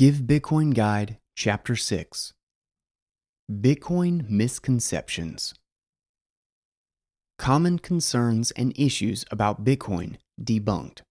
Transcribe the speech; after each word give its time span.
Give 0.00 0.20
Bitcoin 0.20 0.72
Guide, 0.72 1.18
Chapter 1.36 1.76
6 1.76 2.32
Bitcoin 3.52 4.26
Misconceptions. 4.30 5.52
Common 7.38 7.78
concerns 7.78 8.50
and 8.52 8.72
issues 8.78 9.26
about 9.30 9.62
Bitcoin 9.62 10.16
debunked. 10.42 11.02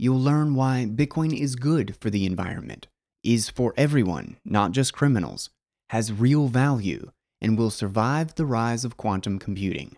You'll 0.00 0.18
learn 0.18 0.56
why 0.56 0.88
Bitcoin 0.90 1.32
is 1.32 1.54
good 1.54 1.94
for 2.00 2.10
the 2.10 2.26
environment, 2.26 2.88
is 3.22 3.48
for 3.48 3.72
everyone, 3.76 4.38
not 4.44 4.72
just 4.72 4.92
criminals, 4.92 5.50
has 5.90 6.12
real 6.12 6.48
value, 6.48 7.12
and 7.40 7.56
will 7.56 7.70
survive 7.70 8.34
the 8.34 8.46
rise 8.46 8.84
of 8.84 8.96
quantum 8.96 9.38
computing. 9.38 9.96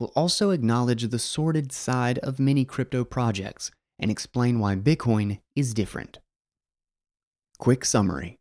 We'll 0.00 0.12
also 0.16 0.50
acknowledge 0.50 1.06
the 1.06 1.20
sordid 1.20 1.70
side 1.70 2.18
of 2.18 2.40
many 2.40 2.64
crypto 2.64 3.04
projects 3.04 3.70
and 4.00 4.10
explain 4.10 4.58
why 4.58 4.74
Bitcoin 4.74 5.38
is 5.54 5.72
different. 5.72 6.18
Quick 7.58 7.84
summary 7.84 8.36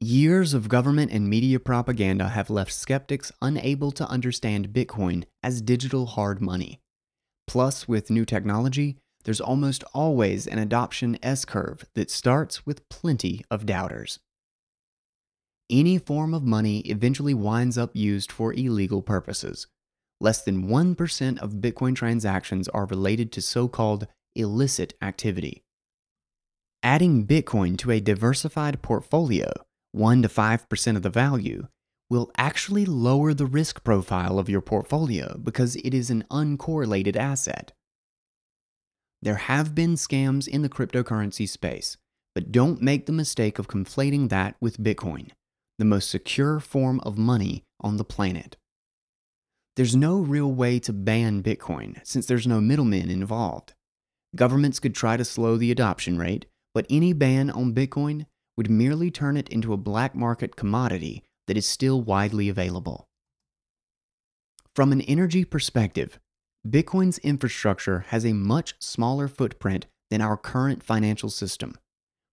Years 0.00 0.54
of 0.54 0.70
government 0.70 1.12
and 1.12 1.28
media 1.28 1.60
propaganda 1.60 2.28
have 2.30 2.48
left 2.48 2.72
skeptics 2.72 3.30
unable 3.42 3.92
to 3.92 4.08
understand 4.08 4.70
Bitcoin 4.70 5.24
as 5.42 5.60
digital 5.60 6.06
hard 6.06 6.40
money. 6.40 6.80
Plus, 7.46 7.86
with 7.86 8.10
new 8.10 8.24
technology, 8.24 8.96
there's 9.24 9.40
almost 9.40 9.84
always 9.92 10.46
an 10.46 10.58
adoption 10.58 11.18
S 11.22 11.44
curve 11.44 11.84
that 11.94 12.10
starts 12.10 12.64
with 12.64 12.88
plenty 12.88 13.44
of 13.50 13.66
doubters. 13.66 14.18
Any 15.70 15.98
form 15.98 16.32
of 16.32 16.42
money 16.42 16.80
eventually 16.80 17.34
winds 17.34 17.76
up 17.76 17.94
used 17.94 18.32
for 18.32 18.54
illegal 18.54 19.02
purposes. 19.02 19.66
Less 20.22 20.42
than 20.42 20.68
1% 20.68 21.38
of 21.38 21.52
Bitcoin 21.52 21.94
transactions 21.94 22.66
are 22.68 22.86
related 22.86 23.30
to 23.32 23.42
so 23.42 23.68
called 23.68 24.06
illicit 24.34 24.94
activity. 25.02 25.63
Adding 26.84 27.26
Bitcoin 27.26 27.78
to 27.78 27.90
a 27.90 27.98
diversified 27.98 28.82
portfolio, 28.82 29.50
1 29.92 30.20
to 30.20 30.28
5% 30.28 30.96
of 30.96 31.02
the 31.02 31.08
value, 31.08 31.68
will 32.10 32.30
actually 32.36 32.84
lower 32.84 33.32
the 33.32 33.46
risk 33.46 33.82
profile 33.82 34.38
of 34.38 34.50
your 34.50 34.60
portfolio 34.60 35.38
because 35.42 35.76
it 35.76 35.94
is 35.94 36.10
an 36.10 36.24
uncorrelated 36.30 37.16
asset. 37.16 37.72
There 39.22 39.36
have 39.36 39.74
been 39.74 39.94
scams 39.94 40.46
in 40.46 40.60
the 40.60 40.68
cryptocurrency 40.68 41.48
space, 41.48 41.96
but 42.34 42.52
don't 42.52 42.82
make 42.82 43.06
the 43.06 43.12
mistake 43.12 43.58
of 43.58 43.66
conflating 43.66 44.28
that 44.28 44.54
with 44.60 44.76
Bitcoin, 44.76 45.30
the 45.78 45.86
most 45.86 46.10
secure 46.10 46.60
form 46.60 47.00
of 47.00 47.16
money 47.16 47.64
on 47.80 47.96
the 47.96 48.04
planet. 48.04 48.58
There's 49.76 49.96
no 49.96 50.18
real 50.18 50.52
way 50.52 50.80
to 50.80 50.92
ban 50.92 51.42
Bitcoin 51.42 52.06
since 52.06 52.26
there's 52.26 52.46
no 52.46 52.60
middlemen 52.60 53.08
involved. 53.08 53.72
Governments 54.36 54.80
could 54.80 54.94
try 54.94 55.16
to 55.16 55.24
slow 55.24 55.56
the 55.56 55.70
adoption 55.70 56.18
rate, 56.18 56.44
but 56.74 56.86
any 56.90 57.12
ban 57.12 57.50
on 57.50 57.72
Bitcoin 57.72 58.26
would 58.56 58.68
merely 58.68 59.10
turn 59.10 59.36
it 59.36 59.48
into 59.48 59.72
a 59.72 59.78
black 59.78 60.14
market 60.14 60.56
commodity 60.56 61.22
that 61.46 61.56
is 61.56 61.66
still 61.66 62.02
widely 62.02 62.48
available. 62.48 63.08
From 64.74 64.92
an 64.92 65.00
energy 65.02 65.44
perspective, 65.44 66.18
Bitcoin's 66.66 67.18
infrastructure 67.18 68.00
has 68.08 68.24
a 68.24 68.32
much 68.32 68.74
smaller 68.80 69.28
footprint 69.28 69.86
than 70.10 70.20
our 70.20 70.36
current 70.36 70.82
financial 70.82 71.28
system. 71.28 71.76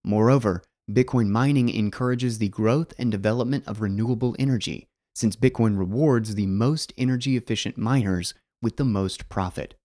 Moreover, 0.03 0.63
Bitcoin 0.89 1.27
mining 1.27 1.69
encourages 1.69 2.37
the 2.37 2.49
growth 2.49 2.93
and 2.97 3.11
development 3.11 3.67
of 3.67 3.81
renewable 3.81 4.35
energy, 4.39 4.87
since 5.13 5.35
Bitcoin 5.35 5.77
rewards 5.77 6.35
the 6.35 6.47
most 6.47 6.93
energy 6.97 7.37
efficient 7.37 7.77
miners 7.77 8.33
with 8.61 8.77
the 8.77 8.85
most 8.85 9.29
profit. 9.29 9.75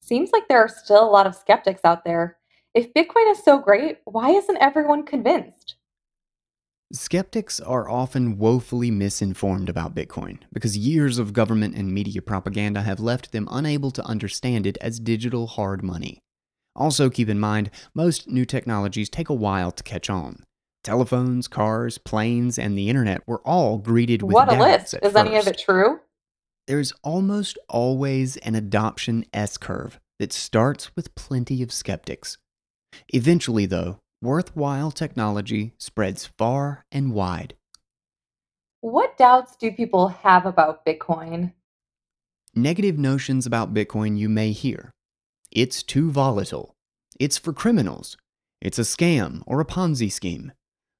Seems 0.00 0.30
like 0.32 0.48
there 0.48 0.60
are 0.60 0.68
still 0.68 1.04
a 1.04 1.10
lot 1.10 1.26
of 1.26 1.34
skeptics 1.34 1.82
out 1.84 2.04
there. 2.04 2.37
If 2.78 2.94
Bitcoin 2.94 3.28
is 3.32 3.42
so 3.42 3.58
great, 3.58 3.98
why 4.04 4.30
isn't 4.30 4.56
everyone 4.58 5.04
convinced? 5.04 5.74
Skeptics 6.92 7.58
are 7.58 7.90
often 7.90 8.38
woefully 8.38 8.88
misinformed 8.92 9.68
about 9.68 9.96
Bitcoin 9.96 10.38
because 10.52 10.78
years 10.78 11.18
of 11.18 11.32
government 11.32 11.74
and 11.74 11.92
media 11.92 12.22
propaganda 12.22 12.82
have 12.82 13.00
left 13.00 13.32
them 13.32 13.48
unable 13.50 13.90
to 13.90 14.06
understand 14.06 14.64
it 14.64 14.78
as 14.80 15.00
digital 15.00 15.48
hard 15.48 15.82
money. 15.82 16.20
Also, 16.76 17.10
keep 17.10 17.28
in 17.28 17.40
mind, 17.40 17.72
most 17.94 18.28
new 18.28 18.44
technologies 18.44 19.10
take 19.10 19.28
a 19.28 19.34
while 19.34 19.72
to 19.72 19.82
catch 19.82 20.08
on. 20.08 20.44
Telephones, 20.84 21.48
cars, 21.48 21.98
planes, 21.98 22.60
and 22.60 22.78
the 22.78 22.88
internet 22.88 23.26
were 23.26 23.40
all 23.44 23.78
greeted 23.78 24.22
with 24.22 24.34
What 24.34 24.52
a 24.52 24.56
list! 24.56 24.94
Is 25.02 25.16
any 25.16 25.34
of 25.34 25.48
it 25.48 25.58
true? 25.58 25.98
There's 26.68 26.92
almost 27.02 27.58
always 27.68 28.36
an 28.36 28.54
adoption 28.54 29.24
S 29.32 29.56
curve 29.56 29.98
that 30.20 30.32
starts 30.32 30.94
with 30.94 31.16
plenty 31.16 31.60
of 31.60 31.72
skeptics. 31.72 32.38
Eventually, 33.08 33.66
though, 33.66 33.98
worthwhile 34.22 34.90
technology 34.90 35.74
spreads 35.78 36.26
far 36.38 36.84
and 36.90 37.12
wide. 37.12 37.54
What 38.80 39.16
doubts 39.16 39.56
do 39.56 39.72
people 39.72 40.08
have 40.08 40.46
about 40.46 40.84
Bitcoin? 40.84 41.52
Negative 42.54 42.98
notions 42.98 43.46
about 43.46 43.74
Bitcoin 43.74 44.18
you 44.18 44.28
may 44.28 44.52
hear. 44.52 44.92
It's 45.50 45.82
too 45.82 46.10
volatile. 46.10 46.74
It's 47.18 47.38
for 47.38 47.52
criminals. 47.52 48.16
It's 48.60 48.78
a 48.78 48.82
scam 48.82 49.42
or 49.46 49.60
a 49.60 49.64
Ponzi 49.64 50.10
scheme. 50.10 50.52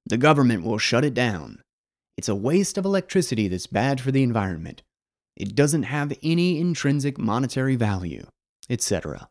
The 0.06 0.16
government 0.16 0.64
will 0.64 0.78
shut 0.78 1.04
it 1.04 1.14
down. 1.14 1.62
It's 2.16 2.28
a 2.28 2.34
waste 2.34 2.78
of 2.78 2.84
electricity 2.84 3.46
that's 3.46 3.66
bad 3.66 4.00
for 4.00 4.10
the 4.10 4.22
environment. 4.22 4.82
It 5.36 5.54
doesn't 5.54 5.84
have 5.84 6.12
any 6.22 6.58
intrinsic 6.58 7.18
monetary 7.18 7.76
value, 7.76 8.26
etc. 8.68 9.28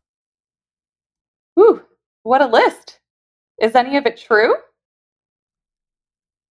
Whew, 1.55 1.83
what 2.27 2.41
a 2.41 2.45
list! 2.45 2.99
Is 3.61 3.73
any 3.73 3.95
of 3.95 4.05
it 4.05 4.17
true? 4.17 4.55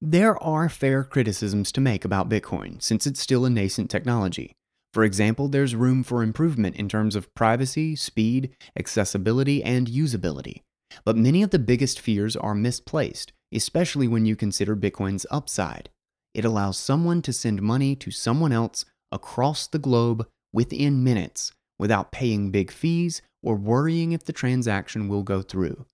There 0.00 0.42
are 0.42 0.70
fair 0.70 1.04
criticisms 1.04 1.70
to 1.72 1.82
make 1.82 2.02
about 2.02 2.30
Bitcoin 2.30 2.82
since 2.82 3.06
it's 3.06 3.20
still 3.20 3.44
a 3.44 3.50
nascent 3.50 3.90
technology. 3.90 4.56
For 4.94 5.04
example, 5.04 5.48
there's 5.48 5.74
room 5.74 6.02
for 6.02 6.22
improvement 6.22 6.76
in 6.76 6.88
terms 6.88 7.14
of 7.14 7.32
privacy, 7.34 7.94
speed, 7.94 8.56
accessibility, 8.78 9.62
and 9.62 9.86
usability. 9.86 10.62
But 11.04 11.18
many 11.18 11.42
of 11.42 11.50
the 11.50 11.58
biggest 11.58 12.00
fears 12.00 12.36
are 12.36 12.54
misplaced, 12.54 13.34
especially 13.52 14.08
when 14.08 14.24
you 14.24 14.34
consider 14.34 14.74
Bitcoin's 14.76 15.26
upside. 15.30 15.90
It 16.32 16.46
allows 16.46 16.78
someone 16.78 17.20
to 17.20 17.34
send 17.34 17.60
money 17.60 17.94
to 17.96 18.10
someone 18.10 18.52
else 18.52 18.86
across 19.12 19.66
the 19.66 19.78
globe 19.78 20.26
within 20.54 21.04
minutes 21.04 21.52
without 21.78 22.12
paying 22.12 22.50
big 22.50 22.70
fees 22.70 23.22
or 23.42 23.56
worrying 23.56 24.12
if 24.12 24.24
the 24.24 24.32
transaction 24.32 25.08
will 25.08 25.22
go 25.22 25.42
through. 25.42 25.86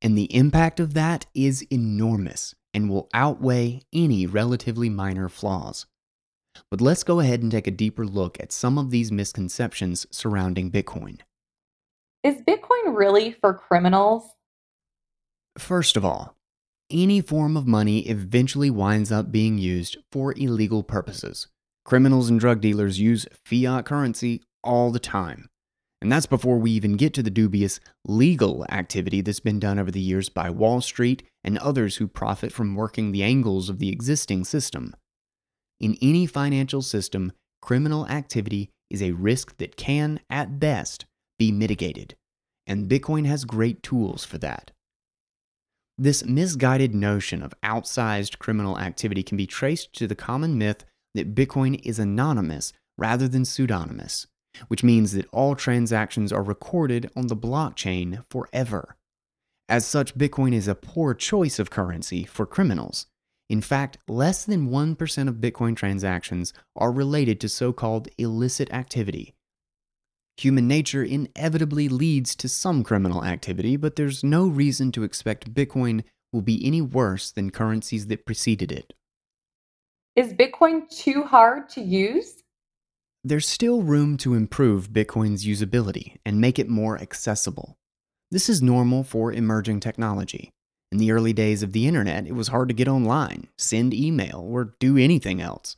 And 0.00 0.16
the 0.16 0.34
impact 0.34 0.78
of 0.78 0.94
that 0.94 1.26
is 1.34 1.62
enormous 1.70 2.54
and 2.72 2.88
will 2.88 3.08
outweigh 3.12 3.82
any 3.92 4.26
relatively 4.26 4.88
minor 4.88 5.28
flaws. 5.28 5.86
But 6.70 6.80
let's 6.80 7.02
go 7.02 7.20
ahead 7.20 7.42
and 7.42 7.50
take 7.50 7.66
a 7.66 7.72
deeper 7.72 8.06
look 8.06 8.38
at 8.40 8.52
some 8.52 8.78
of 8.78 8.90
these 8.90 9.10
misconceptions 9.10 10.06
surrounding 10.10 10.70
Bitcoin. 10.70 11.20
Is 12.22 12.36
Bitcoin 12.42 12.96
really 12.96 13.32
for 13.32 13.54
criminals? 13.54 14.24
First 15.56 15.96
of 15.96 16.04
all, 16.04 16.36
any 16.90 17.20
form 17.20 17.56
of 17.56 17.66
money 17.66 18.00
eventually 18.08 18.70
winds 18.70 19.12
up 19.12 19.30
being 19.30 19.58
used 19.58 19.98
for 20.10 20.32
illegal 20.36 20.82
purposes. 20.82 21.48
Criminals 21.84 22.28
and 22.30 22.38
drug 22.38 22.60
dealers 22.60 23.00
use 23.00 23.26
fiat 23.44 23.84
currency 23.84 24.42
all 24.62 24.90
the 24.90 24.98
time. 24.98 25.48
And 26.00 26.12
that's 26.12 26.26
before 26.26 26.58
we 26.58 26.70
even 26.72 26.96
get 26.96 27.12
to 27.14 27.22
the 27.22 27.30
dubious 27.30 27.80
legal 28.04 28.64
activity 28.70 29.20
that's 29.20 29.40
been 29.40 29.58
done 29.58 29.78
over 29.78 29.90
the 29.90 30.00
years 30.00 30.28
by 30.28 30.48
Wall 30.48 30.80
Street 30.80 31.24
and 31.42 31.58
others 31.58 31.96
who 31.96 32.06
profit 32.06 32.52
from 32.52 32.76
working 32.76 33.10
the 33.10 33.24
angles 33.24 33.68
of 33.68 33.78
the 33.78 33.88
existing 33.88 34.44
system. 34.44 34.94
In 35.80 35.96
any 36.00 36.26
financial 36.26 36.82
system, 36.82 37.32
criminal 37.60 38.06
activity 38.06 38.70
is 38.90 39.02
a 39.02 39.12
risk 39.12 39.56
that 39.58 39.76
can, 39.76 40.20
at 40.30 40.60
best, 40.60 41.04
be 41.38 41.52
mitigated, 41.52 42.14
and 42.66 42.88
Bitcoin 42.88 43.26
has 43.26 43.44
great 43.44 43.82
tools 43.82 44.24
for 44.24 44.38
that. 44.38 44.70
This 45.96 46.24
misguided 46.24 46.94
notion 46.94 47.42
of 47.42 47.54
outsized 47.64 48.38
criminal 48.38 48.78
activity 48.78 49.24
can 49.24 49.36
be 49.36 49.46
traced 49.46 49.92
to 49.94 50.06
the 50.06 50.14
common 50.14 50.56
myth 50.56 50.84
that 51.14 51.34
Bitcoin 51.34 51.80
is 51.84 51.98
anonymous 51.98 52.72
rather 52.96 53.26
than 53.26 53.44
pseudonymous, 53.44 54.26
which 54.66 54.82
means 54.82 55.12
that 55.12 55.28
all 55.32 55.54
transactions 55.54 56.32
are 56.32 56.42
recorded 56.42 57.10
on 57.14 57.28
the 57.28 57.36
blockchain 57.36 58.24
forever. 58.28 58.96
As 59.68 59.86
such, 59.86 60.16
Bitcoin 60.16 60.52
is 60.52 60.66
a 60.66 60.74
poor 60.74 61.14
choice 61.14 61.58
of 61.58 61.70
currency 61.70 62.24
for 62.24 62.46
criminals. 62.46 63.06
In 63.48 63.60
fact, 63.60 63.98
less 64.08 64.44
than 64.44 64.70
1% 64.70 65.28
of 65.28 65.36
Bitcoin 65.36 65.76
transactions 65.76 66.52
are 66.76 66.92
related 66.92 67.40
to 67.40 67.48
so 67.48 67.72
called 67.72 68.08
illicit 68.18 68.72
activity. 68.72 69.34
Human 70.38 70.68
nature 70.68 71.02
inevitably 71.02 71.88
leads 71.88 72.36
to 72.36 72.48
some 72.48 72.84
criminal 72.84 73.24
activity, 73.24 73.76
but 73.76 73.96
there's 73.96 74.22
no 74.22 74.46
reason 74.46 74.92
to 74.92 75.02
expect 75.02 75.52
Bitcoin 75.52 76.04
will 76.32 76.42
be 76.42 76.64
any 76.64 76.80
worse 76.80 77.30
than 77.30 77.50
currencies 77.50 78.06
that 78.06 78.26
preceded 78.26 78.70
it. 78.70 78.92
Is 80.14 80.32
Bitcoin 80.32 80.88
too 80.90 81.22
hard 81.22 81.68
to 81.70 81.80
use? 81.80 82.42
There's 83.24 83.48
still 83.48 83.82
room 83.82 84.16
to 84.18 84.34
improve 84.34 84.90
Bitcoin's 84.90 85.44
usability 85.44 86.16
and 86.24 86.40
make 86.40 86.58
it 86.58 86.68
more 86.68 87.00
accessible. 87.00 87.76
This 88.30 88.48
is 88.48 88.62
normal 88.62 89.02
for 89.02 89.32
emerging 89.32 89.80
technology. 89.80 90.50
In 90.92 90.98
the 90.98 91.10
early 91.10 91.32
days 91.32 91.62
of 91.62 91.72
the 91.72 91.86
internet, 91.86 92.26
it 92.26 92.34
was 92.34 92.48
hard 92.48 92.68
to 92.68 92.74
get 92.74 92.88
online, 92.88 93.48
send 93.58 93.92
email, 93.92 94.46
or 94.48 94.74
do 94.78 94.96
anything 94.96 95.40
else. 95.40 95.76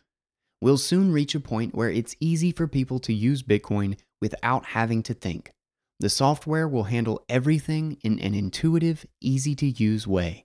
We'll 0.61 0.79
soon 0.79 1.13
reach 1.13 1.35
a 1.35 1.41
point 1.41 1.75
where 1.75 1.91
it's 1.91 2.15
easy 2.21 2.53
for 2.53 2.69
people 2.69 2.99
to 3.01 3.15
use 3.15 3.43
Bitcoin 3.43 3.99
without 4.21 4.67
having 4.67 5.03
to 5.05 5.15
think. 5.15 5.51
The 5.99 6.11
software 6.11 6.69
will 6.69 6.85
handle 6.85 7.25
everything 7.29 7.97
in 8.03 8.19
an 8.21 8.35
intuitive, 8.35 9.07
easy 9.21 9.55
to 9.57 9.67
use 9.67 10.07
way. 10.07 10.45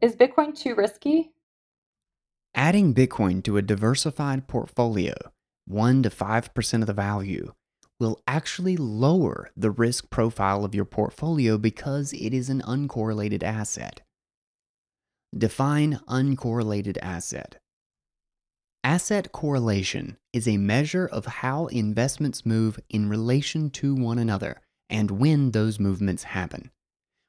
Is 0.00 0.14
Bitcoin 0.14 0.56
too 0.56 0.74
risky? 0.74 1.32
Adding 2.54 2.94
Bitcoin 2.94 3.42
to 3.44 3.56
a 3.56 3.62
diversified 3.62 4.46
portfolio, 4.46 5.14
1 5.66 6.02
to 6.02 6.10
5% 6.10 6.80
of 6.80 6.86
the 6.86 6.92
value, 6.92 7.52
will 8.00 8.20
actually 8.26 8.76
lower 8.76 9.50
the 9.56 9.70
risk 9.70 10.10
profile 10.10 10.64
of 10.64 10.74
your 10.74 10.84
portfolio 10.84 11.56
because 11.56 12.12
it 12.12 12.34
is 12.34 12.48
an 12.50 12.60
uncorrelated 12.62 13.42
asset. 13.42 14.00
Define 15.36 16.00
uncorrelated 16.08 16.98
asset. 17.00 17.56
Asset 18.84 19.30
correlation 19.30 20.16
is 20.32 20.48
a 20.48 20.56
measure 20.56 21.06
of 21.06 21.26
how 21.26 21.66
investments 21.66 22.44
move 22.44 22.80
in 22.90 23.08
relation 23.08 23.70
to 23.70 23.94
one 23.94 24.18
another 24.18 24.60
and 24.90 25.12
when 25.12 25.52
those 25.52 25.78
movements 25.78 26.24
happen. 26.24 26.72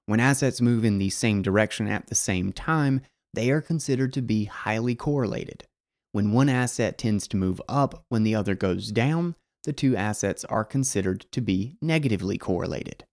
When 0.08 0.20
assets 0.20 0.60
move 0.60 0.84
in 0.84 0.98
the 0.98 1.12
same 1.12 1.44
direction 1.44 1.88
at 1.88 2.08
the 2.08 2.16
same 2.16 2.52
time, 2.52 3.02
they 3.34 3.52
are 3.52 3.62
considered 3.62 4.12
to 4.14 4.22
be 4.22 4.46
highly 4.46 4.96
correlated. 4.96 5.66
When 6.14 6.32
one 6.32 6.48
asset 6.48 7.00
tends 7.00 7.28
to 7.30 7.38
move 7.38 7.60
up 7.68 8.06
when 8.08 8.22
the 8.22 8.36
other 8.36 8.54
goes 8.54 8.92
down, 8.92 9.34
the 9.64 9.74
two 9.74 9.96
assets 9.96 10.46
are 10.46 10.64
considered 10.64 11.26
to 11.32 11.42
be 11.42 11.76
negatively 11.82 12.38
correlated. 12.38 13.04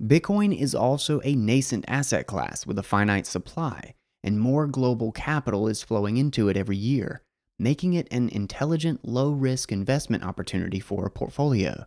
Bitcoin 0.00 0.56
is 0.56 0.76
also 0.76 1.20
a 1.24 1.34
nascent 1.34 1.84
asset 1.88 2.28
class 2.28 2.66
with 2.66 2.78
a 2.78 2.84
finite 2.84 3.26
supply, 3.26 3.94
and 4.22 4.38
more 4.38 4.68
global 4.68 5.10
capital 5.10 5.66
is 5.66 5.82
flowing 5.82 6.18
into 6.18 6.48
it 6.48 6.56
every 6.56 6.76
year, 6.76 7.20
making 7.58 7.94
it 7.94 8.06
an 8.12 8.28
intelligent, 8.28 9.00
low 9.02 9.32
risk 9.32 9.72
investment 9.72 10.22
opportunity 10.22 10.78
for 10.78 11.04
a 11.04 11.10
portfolio. 11.10 11.84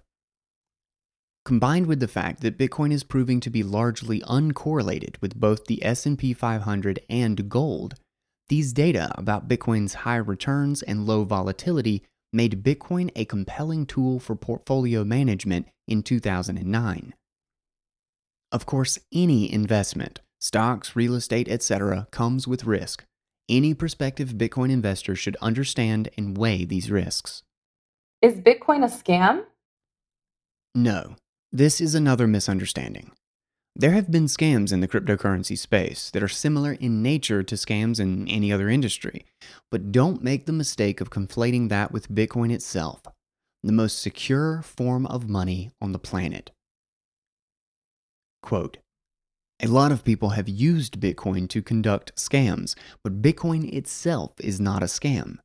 Combined 1.45 1.88
with 1.88 2.01
the 2.01 2.07
fact 2.10 2.42
that 2.42 2.57
Bitcoin 2.57 2.92
is 2.92 3.06
proving 3.06 3.39
to 3.39 3.50
be 3.50 3.63
largely 3.63 4.19
uncorrelated 4.21 5.15
with 5.21 5.39
both 5.39 5.68
the 5.68 5.83
S&P 5.86 6.33
500 6.33 7.00
and 7.10 7.48
gold, 7.48 7.95
these 8.50 8.74
data 8.74 9.12
about 9.16 9.48
Bitcoin's 9.48 9.94
high 9.94 10.18
returns 10.18 10.81
and 10.81 11.06
low 11.06 11.24
volatility 11.24 12.04
made 12.31 12.63
Bitcoin 12.63 13.10
a 13.16 13.25
compelling 13.25 13.86
tool 13.86 14.19
for 14.19 14.36
portfolio 14.36 15.04
management 15.04 15.68
in 15.88 16.04
2009. 16.04 17.13
Of 18.51 18.66
course, 18.66 19.00
any 19.13 19.51
investment, 19.51 20.22
stocks, 20.40 20.95
real 20.95 21.16
estate, 21.16 21.48
etc., 21.48 22.07
comes 22.12 22.48
with 22.48 22.66
risk. 22.66 23.06
Any 23.50 23.74
prospective 23.74 24.30
Bitcoin 24.30 24.72
investor 24.72 25.16
should 25.16 25.36
understand 25.42 26.10
and 26.18 26.38
weigh 26.38 26.66
these 26.66 26.92
risks. 26.92 27.44
Is 28.22 28.36
Bitcoin 28.36 28.84
a 28.84 28.88
scam? 28.88 29.44
No, 30.74 31.16
this 31.51 31.81
is 31.81 31.94
another 31.94 32.25
misunderstanding. 32.25 33.12
There 33.75 33.92
have 33.92 34.12
been 34.12 34.25
scams 34.25 34.72
in 34.72 34.81
the 34.81 34.88
cryptocurrency 34.88 35.58
space 35.58 36.12
that 36.12 36.22
are 36.22 36.28
similar 36.28 36.74
in 36.74 37.02
nature 37.02 37.42
to 37.42 37.56
scams 37.56 38.00
in 38.00 38.28
any 38.28 38.54
other 38.54 38.70
industry, 38.70 39.25
but 39.72 39.92
don't 39.92 40.24
make 40.24 40.46
the 40.46 40.54
mistake 40.54 41.02
of 41.02 41.10
conflating 41.10 41.70
that 41.70 41.92
with 41.92 42.14
Bitcoin 42.14 42.54
itself, 42.54 43.02
the 43.64 43.72
most 43.72 44.00
secure 44.00 44.62
form 44.62 45.08
of 45.08 45.28
money 45.28 45.72
on 45.81 45.92
the 45.92 45.98
planet. 45.98 46.52
Quote 48.44 48.78
A 49.60 49.68
lot 49.68 49.92
of 49.92 50.04
people 50.04 50.30
have 50.30 50.48
used 50.48 51.00
Bitcoin 51.00 51.50
to 51.50 51.64
conduct 51.64 52.16
scams, 52.16 52.75
but 53.04 53.24
Bitcoin 53.24 53.74
itself 53.74 54.34
is 54.40 54.60
not 54.60 54.84
a 54.84 54.88
scam. 54.88 55.40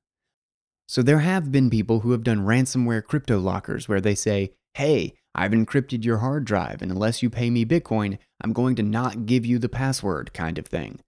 So 0.86 1.02
there 1.02 1.20
have 1.20 1.50
been 1.50 1.70
people 1.70 2.00
who 2.00 2.12
have 2.12 2.24
done 2.24 2.40
ransomware 2.40 3.04
crypto 3.04 3.38
lockers 3.38 3.88
where 3.88 4.00
they 4.02 4.14
say, 4.14 4.52
hey, 4.74 5.14
I've 5.38 5.52
encrypted 5.52 6.04
your 6.04 6.18
hard 6.18 6.44
drive, 6.44 6.82
and 6.82 6.90
unless 6.90 7.22
you 7.22 7.30
pay 7.30 7.48
me 7.48 7.64
Bitcoin, 7.64 8.18
I'm 8.40 8.52
going 8.52 8.74
to 8.74 8.82
not 8.82 9.24
give 9.24 9.46
you 9.46 9.60
the 9.60 9.68
password, 9.68 10.34
kind 10.34 10.58
of 10.58 10.66
thing. 10.66 10.98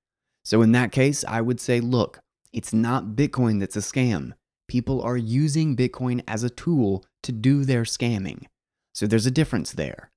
So, 0.44 0.62
in 0.62 0.70
that 0.70 0.92
case, 0.92 1.24
I 1.26 1.40
would 1.40 1.60
say, 1.60 1.80
look, 1.80 2.20
it's 2.52 2.72
not 2.72 3.16
Bitcoin 3.16 3.58
that's 3.58 3.74
a 3.74 3.80
scam. 3.80 4.34
People 4.68 5.02
are 5.02 5.16
using 5.16 5.74
Bitcoin 5.74 6.22
as 6.28 6.44
a 6.44 6.48
tool 6.48 7.04
to 7.24 7.32
do 7.32 7.64
their 7.64 7.82
scamming. 7.82 8.44
So, 8.94 9.08
there's 9.08 9.26
a 9.26 9.32
difference 9.32 9.72
there. 9.72 10.12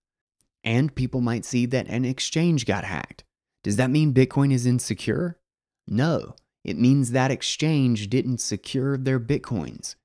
And 0.63 0.94
people 0.94 1.21
might 1.21 1.44
see 1.44 1.66
that 1.66 1.88
an 1.88 2.06
exchange 2.06 2.68
got 2.68 2.83
hacked. 2.83 3.24
Does 3.63 3.77
that 3.77 3.89
mean 3.89 4.13
Bitcoin 4.13 4.54
is 4.54 4.68
insecure? 4.68 5.39
No, 5.88 6.36
it 6.63 6.77
means 6.77 7.13
that 7.13 7.31
exchange 7.31 8.12
didn't 8.12 8.42
secure 8.42 8.95
their 8.95 9.19
Bitcoins. 9.19 9.95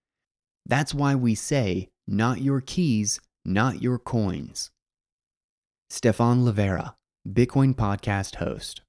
That's 0.65 0.95
why 0.95 1.15
we 1.15 1.35
say, 1.35 1.91
not 2.07 2.41
your 2.41 2.63
keys, 2.63 3.21
not 3.49 3.83
your 3.83 3.99
coins. 3.99 4.71
Stefan 5.89 6.45
Livera, 6.45 6.95
Bitcoin 7.27 7.75
podcast 7.75 8.37
host. 8.37 8.83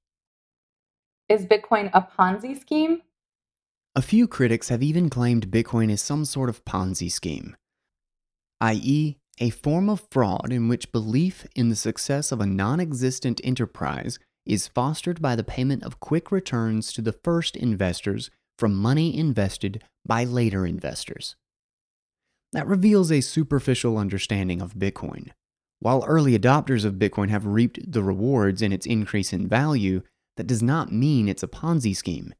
Is 1.30 1.46
Bitcoin 1.46 1.90
a 1.94 2.02
Ponzi 2.02 2.60
scheme? 2.60 3.00
A 3.96 4.02
few 4.02 4.28
critics 4.28 4.68
have 4.68 4.82
even 4.82 5.08
claimed 5.08 5.50
Bitcoin 5.50 5.90
is 5.90 6.02
some 6.02 6.24
sort 6.24 6.50
of 6.50 6.64
Ponzi 6.64 7.10
scheme, 7.10 7.56
i.e., 8.60 9.16
a 9.40 9.50
form 9.50 9.88
of 9.88 10.06
fraud 10.12 10.52
in 10.52 10.68
which 10.68 10.92
belief 10.92 11.46
in 11.56 11.70
the 11.70 11.76
success 11.76 12.30
of 12.30 12.40
a 12.40 12.46
non 12.46 12.80
existent 12.80 13.40
enterprise 13.42 14.18
is 14.44 14.68
fostered 14.68 15.22
by 15.22 15.34
the 15.34 15.44
payment 15.44 15.82
of 15.84 16.00
quick 16.00 16.30
returns 16.30 16.92
to 16.92 17.00
the 17.00 17.16
first 17.24 17.56
investors 17.56 18.30
from 18.58 18.74
money 18.74 19.16
invested 19.16 19.82
by 20.04 20.24
later 20.24 20.66
investors. 20.66 21.36
That 22.52 22.66
reveals 22.66 23.12
a 23.12 23.20
superficial 23.20 23.96
understanding 23.96 24.60
of 24.60 24.74
Bitcoin. 24.74 25.30
While 25.78 26.04
early 26.06 26.38
adopters 26.38 26.84
of 26.84 26.94
Bitcoin 26.94 27.30
have 27.30 27.46
reaped 27.46 27.90
the 27.90 28.02
rewards 28.02 28.60
in 28.60 28.72
its 28.72 28.86
increase 28.86 29.32
in 29.32 29.48
value, 29.48 30.02
that 30.36 30.46
does 30.46 30.62
not 30.62 30.92
mean 30.92 31.28
it's 31.28 31.42
a 31.42 31.48
Ponzi 31.48 31.94
scheme. 31.94 32.34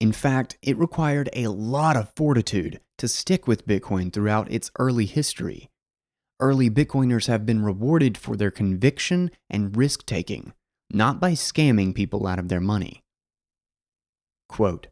In 0.00 0.12
fact, 0.12 0.58
it 0.62 0.78
required 0.78 1.28
a 1.32 1.48
lot 1.48 1.96
of 1.96 2.12
fortitude 2.16 2.80
to 2.98 3.08
stick 3.08 3.46
with 3.46 3.66
Bitcoin 3.66 4.12
throughout 4.12 4.50
its 4.50 4.70
early 4.78 5.06
history. 5.06 5.70
Early 6.40 6.70
Bitcoiners 6.70 7.26
have 7.26 7.44
been 7.44 7.62
rewarded 7.62 8.16
for 8.16 8.36
their 8.36 8.50
conviction 8.50 9.30
and 9.48 9.76
risk 9.76 10.06
taking, 10.06 10.54
not 10.90 11.20
by 11.20 11.32
scamming 11.32 11.94
people 11.94 12.26
out 12.26 12.38
of 12.38 12.48
their 12.48 12.60
money. 12.60 13.02
Quote 14.48 14.88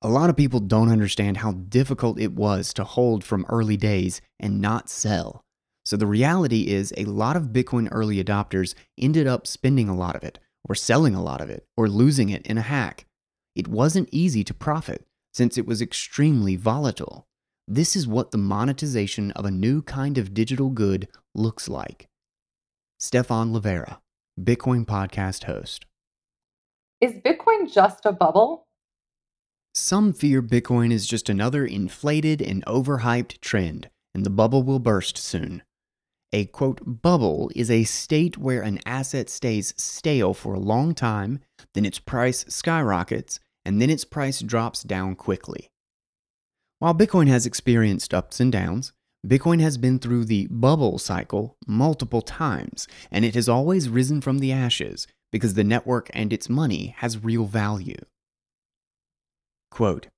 a 0.00 0.08
lot 0.08 0.30
of 0.30 0.36
people 0.36 0.60
don't 0.60 0.90
understand 0.90 1.38
how 1.38 1.52
difficult 1.52 2.20
it 2.20 2.32
was 2.32 2.72
to 2.74 2.84
hold 2.84 3.24
from 3.24 3.44
early 3.48 3.76
days 3.76 4.20
and 4.38 4.60
not 4.60 4.88
sell. 4.88 5.44
So 5.84 5.96
the 5.96 6.06
reality 6.06 6.68
is, 6.68 6.92
a 6.96 7.06
lot 7.06 7.36
of 7.36 7.44
Bitcoin 7.44 7.88
early 7.90 8.22
adopters 8.22 8.74
ended 8.96 9.26
up 9.26 9.46
spending 9.46 9.88
a 9.88 9.96
lot 9.96 10.14
of 10.14 10.22
it, 10.22 10.38
or 10.68 10.74
selling 10.74 11.14
a 11.14 11.22
lot 11.22 11.40
of 11.40 11.50
it, 11.50 11.66
or 11.76 11.88
losing 11.88 12.28
it 12.28 12.46
in 12.46 12.58
a 12.58 12.62
hack. 12.62 13.06
It 13.56 13.66
wasn't 13.66 14.10
easy 14.12 14.44
to 14.44 14.54
profit 14.54 15.04
since 15.32 15.58
it 15.58 15.66
was 15.66 15.82
extremely 15.82 16.54
volatile. 16.54 17.26
This 17.66 17.96
is 17.96 18.06
what 18.06 18.30
the 18.30 18.38
monetization 18.38 19.32
of 19.32 19.44
a 19.44 19.50
new 19.50 19.82
kind 19.82 20.16
of 20.16 20.32
digital 20.32 20.70
good 20.70 21.08
looks 21.34 21.68
like. 21.68 22.06
Stefan 22.98 23.52
Livera, 23.52 23.98
Bitcoin 24.40 24.86
podcast 24.86 25.44
host. 25.44 25.86
Is 27.00 27.12
Bitcoin 27.14 27.72
just 27.72 28.06
a 28.06 28.12
bubble? 28.12 28.67
Some 29.80 30.12
fear 30.12 30.42
Bitcoin 30.42 30.92
is 30.92 31.06
just 31.06 31.28
another 31.30 31.64
inflated 31.64 32.42
and 32.42 32.64
overhyped 32.66 33.40
trend, 33.40 33.88
and 34.12 34.26
the 34.26 34.28
bubble 34.28 34.64
will 34.64 34.80
burst 34.80 35.16
soon. 35.16 35.62
A 36.32 36.46
quote, 36.46 37.00
bubble 37.00 37.48
is 37.54 37.70
a 37.70 37.84
state 37.84 38.36
where 38.36 38.60
an 38.60 38.80
asset 38.84 39.30
stays 39.30 39.72
stale 39.76 40.34
for 40.34 40.52
a 40.52 40.58
long 40.58 40.96
time, 40.96 41.38
then 41.74 41.86
its 41.86 42.00
price 42.00 42.44
skyrockets, 42.48 43.38
and 43.64 43.80
then 43.80 43.88
its 43.88 44.04
price 44.04 44.40
drops 44.40 44.82
down 44.82 45.14
quickly. 45.14 45.70
While 46.80 46.94
Bitcoin 46.94 47.28
has 47.28 47.46
experienced 47.46 48.12
ups 48.12 48.40
and 48.40 48.50
downs, 48.50 48.92
Bitcoin 49.24 49.60
has 49.60 49.78
been 49.78 50.00
through 50.00 50.24
the 50.24 50.48
bubble 50.50 50.98
cycle 50.98 51.56
multiple 51.68 52.20
times, 52.20 52.88
and 53.12 53.24
it 53.24 53.36
has 53.36 53.48
always 53.48 53.88
risen 53.88 54.20
from 54.20 54.40
the 54.40 54.52
ashes 54.52 55.06
because 55.30 55.54
the 55.54 55.64
network 55.64 56.10
and 56.12 56.32
its 56.32 56.48
money 56.48 56.96
has 56.98 57.22
real 57.22 57.46
value. 57.46 58.04
Quote 59.70 60.08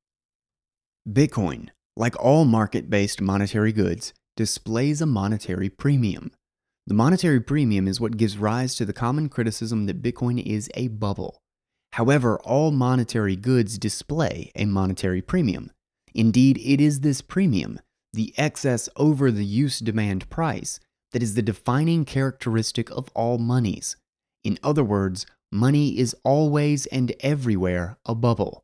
Bitcoin, 1.09 1.69
like 1.97 2.19
all 2.23 2.45
market 2.45 2.89
based 2.89 3.21
monetary 3.21 3.73
goods, 3.73 4.13
displays 4.37 5.01
a 5.01 5.07
monetary 5.07 5.69
premium. 5.69 6.31
The 6.87 6.95
monetary 6.95 7.41
premium 7.41 7.87
is 7.87 8.01
what 8.01 8.17
gives 8.17 8.39
rise 8.39 8.75
to 8.77 8.85
the 8.85 8.93
common 8.93 9.29
criticism 9.29 9.87
that 9.87 10.03
Bitcoin 10.03 10.43
is 10.43 10.71
a 10.75 10.89
bubble. 10.89 11.39
However, 11.93 12.39
all 12.41 12.71
monetary 12.71 13.37
goods 13.37 13.79
display 13.79 14.51
a 14.55 14.65
monetary 14.65 15.23
premium. 15.23 15.71
Indeed, 16.15 16.59
it 16.59 16.81
is 16.81 17.01
this 17.01 17.21
premium, 17.21 17.81
the 18.13 18.33
excess 18.37 18.89
over 18.97 19.31
the 19.31 19.45
use 19.45 19.79
demand 19.79 20.29
price, 20.31 20.81
that 21.13 21.23
is 21.23 21.35
the 21.35 21.43
defining 21.43 22.05
characteristic 22.05 22.91
of 22.91 23.09
all 23.15 23.39
monies. 23.39 23.97
In 24.45 24.59
other 24.63 24.85
words, 24.85 25.27
money 25.53 25.99
is 25.99 26.15
always 26.25 26.87
and 26.87 27.13
everywhere 27.21 27.99
a 28.07 28.15
bubble. 28.15 28.63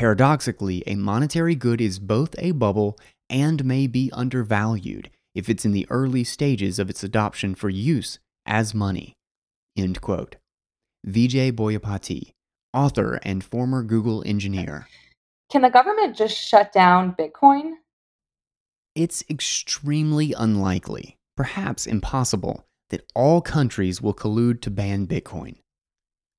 Paradoxically, 0.00 0.82
a 0.86 0.94
monetary 0.94 1.54
good 1.54 1.78
is 1.78 1.98
both 1.98 2.34
a 2.38 2.52
bubble 2.52 2.98
and 3.28 3.62
may 3.66 3.86
be 3.86 4.10
undervalued 4.14 5.10
if 5.34 5.50
it's 5.50 5.66
in 5.66 5.72
the 5.72 5.86
early 5.90 6.24
stages 6.24 6.78
of 6.78 6.88
its 6.88 7.04
adoption 7.04 7.54
for 7.54 7.68
use 7.68 8.18
as 8.46 8.72
money. 8.72 9.12
End 9.76 10.00
quote. 10.00 10.36
Vijay 11.06 11.52
Boyapati, 11.52 12.32
author 12.72 13.20
and 13.24 13.44
former 13.44 13.82
Google 13.82 14.22
engineer. 14.24 14.88
Can 15.52 15.60
the 15.60 15.68
government 15.68 16.16
just 16.16 16.34
shut 16.34 16.72
down 16.72 17.14
Bitcoin? 17.14 17.72
It's 18.94 19.22
extremely 19.28 20.32
unlikely, 20.32 21.18
perhaps 21.36 21.86
impossible, 21.86 22.64
that 22.88 23.04
all 23.14 23.42
countries 23.42 24.00
will 24.00 24.14
collude 24.14 24.62
to 24.62 24.70
ban 24.70 25.06
Bitcoin. 25.06 25.56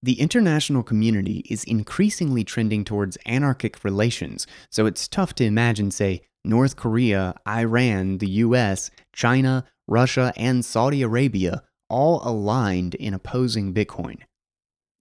The 0.04 0.20
international 0.20 0.82
community 0.82 1.46
is 1.50 1.64
increasingly 1.64 2.44
trending 2.44 2.84
towards 2.84 3.18
anarchic 3.26 3.84
relations, 3.84 4.48
so 4.70 4.86
it's 4.88 5.08
tough 5.08 5.36
to 5.36 5.46
imagine, 5.46 5.92
say, 5.92 6.22
North 6.44 6.76
Korea, 6.76 7.36
Iran, 7.48 8.18
the 8.18 8.30
US, 8.30 8.90
China, 9.14 9.66
Russia, 9.88 10.34
and 10.36 10.66
Saudi 10.66 11.04
Arabia 11.04 11.62
all 11.88 12.22
aligned 12.28 12.96
in 12.96 13.14
opposing 13.14 13.74
Bitcoin. 13.74 14.22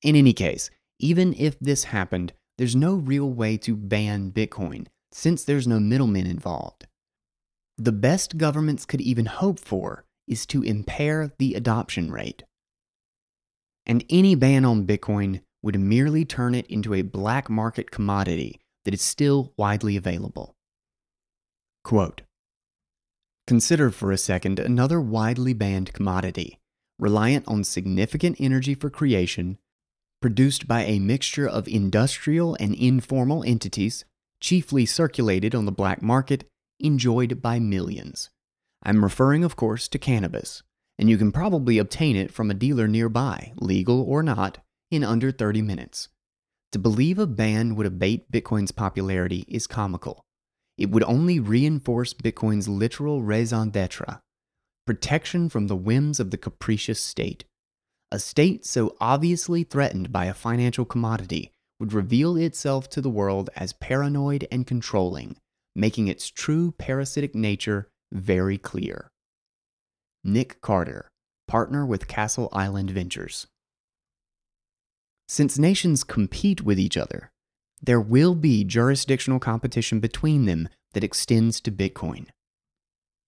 In 0.02 0.16
any 0.16 0.32
case, 0.32 0.70
even 0.98 1.34
if 1.38 1.58
this 1.60 1.84
happened, 1.84 2.34
there's 2.58 2.76
no 2.76 2.94
real 2.94 3.30
way 3.30 3.56
to 3.58 3.76
ban 3.76 4.32
Bitcoin 4.32 4.86
since 5.12 5.44
there's 5.44 5.66
no 5.66 5.80
middlemen 5.80 6.26
involved. 6.26 6.86
The 7.78 7.92
best 7.92 8.36
governments 8.36 8.84
could 8.84 9.00
even 9.00 9.26
hope 9.26 9.58
for 9.58 10.04
is 10.28 10.44
to 10.46 10.62
impair 10.62 11.32
the 11.38 11.54
adoption 11.54 12.12
rate. 12.12 12.42
And 13.90 14.04
any 14.08 14.36
ban 14.36 14.64
on 14.64 14.86
Bitcoin 14.86 15.40
would 15.62 15.76
merely 15.76 16.24
turn 16.24 16.54
it 16.54 16.64
into 16.68 16.94
a 16.94 17.02
black 17.02 17.50
market 17.50 17.90
commodity 17.90 18.60
that 18.84 18.94
is 18.94 19.02
still 19.02 19.52
widely 19.56 19.96
available. 19.96 20.54
Quote 21.82 22.22
Consider 23.48 23.90
for 23.90 24.12
a 24.12 24.16
second 24.16 24.60
another 24.60 25.00
widely 25.00 25.54
banned 25.54 25.92
commodity, 25.92 26.60
reliant 27.00 27.48
on 27.48 27.64
significant 27.64 28.36
energy 28.38 28.76
for 28.76 28.90
creation, 28.90 29.58
produced 30.22 30.68
by 30.68 30.84
a 30.84 31.00
mixture 31.00 31.48
of 31.48 31.66
industrial 31.66 32.56
and 32.60 32.76
informal 32.76 33.42
entities, 33.42 34.04
chiefly 34.40 34.86
circulated 34.86 35.52
on 35.52 35.64
the 35.64 35.72
black 35.72 36.00
market, 36.00 36.44
enjoyed 36.78 37.42
by 37.42 37.58
millions. 37.58 38.30
I'm 38.84 39.02
referring, 39.02 39.42
of 39.42 39.56
course, 39.56 39.88
to 39.88 39.98
cannabis, 39.98 40.62
and 41.00 41.08
you 41.08 41.16
can 41.16 41.32
probably 41.32 41.78
obtain 41.78 42.14
it 42.14 42.30
from 42.30 42.50
a 42.50 42.54
dealer 42.54 42.86
nearby, 42.86 43.54
legal 43.56 44.02
or 44.02 44.22
not, 44.22 44.58
in 44.90 45.02
under 45.02 45.32
30 45.32 45.62
minutes. 45.62 46.08
To 46.72 46.78
believe 46.78 47.18
a 47.18 47.26
ban 47.26 47.74
would 47.74 47.86
abate 47.86 48.30
Bitcoin's 48.30 48.70
popularity 48.70 49.46
is 49.48 49.66
comical. 49.66 50.20
It 50.76 50.90
would 50.90 51.02
only 51.04 51.40
reinforce 51.40 52.12
Bitcoin's 52.12 52.68
literal 52.68 53.22
raison 53.22 53.70
d'etre 53.70 54.20
protection 54.86 55.48
from 55.48 55.68
the 55.68 55.76
whims 55.76 56.20
of 56.20 56.30
the 56.30 56.36
capricious 56.36 57.00
state. 57.00 57.44
A 58.10 58.18
state 58.18 58.66
so 58.66 58.96
obviously 59.00 59.62
threatened 59.62 60.12
by 60.12 60.26
a 60.26 60.34
financial 60.34 60.84
commodity 60.84 61.52
would 61.78 61.92
reveal 61.92 62.36
itself 62.36 62.90
to 62.90 63.00
the 63.00 63.08
world 63.08 63.48
as 63.56 63.72
paranoid 63.72 64.46
and 64.50 64.66
controlling, 64.66 65.36
making 65.74 66.08
its 66.08 66.28
true 66.28 66.72
parasitic 66.72 67.34
nature 67.34 67.88
very 68.12 68.58
clear. 68.58 69.10
Nick 70.22 70.60
Carter, 70.60 71.08
partner 71.48 71.86
with 71.86 72.08
Castle 72.08 72.48
Island 72.52 72.90
Ventures. 72.90 73.46
Since 75.28 75.58
nations 75.58 76.04
compete 76.04 76.62
with 76.62 76.78
each 76.78 76.96
other, 76.96 77.30
there 77.82 78.00
will 78.00 78.34
be 78.34 78.64
jurisdictional 78.64 79.38
competition 79.38 80.00
between 80.00 80.44
them 80.44 80.68
that 80.92 81.04
extends 81.04 81.60
to 81.62 81.72
Bitcoin. 81.72 82.26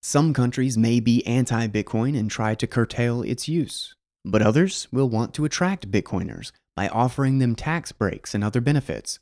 Some 0.02 0.34
countries 0.34 0.76
may 0.76 1.00
be 1.00 1.26
anti 1.26 1.66
Bitcoin 1.68 2.18
and 2.18 2.30
try 2.30 2.54
to 2.56 2.66
curtail 2.66 3.22
its 3.22 3.48
use, 3.48 3.94
but 4.24 4.42
others 4.42 4.88
will 4.92 5.08
want 5.08 5.32
to 5.34 5.44
attract 5.44 5.90
Bitcoiners 5.90 6.52
by 6.76 6.88
offering 6.88 7.38
them 7.38 7.54
tax 7.54 7.92
breaks 7.92 8.34
and 8.34 8.44
other 8.44 8.60
benefits. 8.60 9.18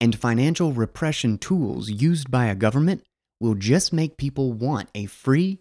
And 0.00 0.16
financial 0.16 0.72
repression 0.72 1.38
tools 1.38 1.88
used 1.88 2.30
by 2.30 2.46
a 2.46 2.54
government 2.54 3.02
will 3.40 3.54
just 3.54 3.92
make 3.92 4.16
people 4.16 4.52
want 4.52 4.90
a 4.94 5.06
free, 5.06 5.60